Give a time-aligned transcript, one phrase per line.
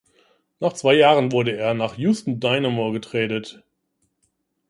[0.59, 3.61] Nach zwei Jahren wurde er nach Houston Dynamo getradet.